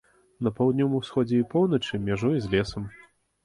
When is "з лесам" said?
2.41-2.93